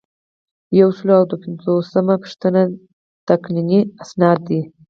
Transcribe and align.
یو 0.79 0.89
سل 0.97 1.09
او 1.17 1.23
دوه 1.29 1.37
پنځوسمه 1.43 2.15
پوښتنه 2.23 2.61
تقنیني 3.27 3.81
اسناد 4.03 4.39
دي. 4.49 4.61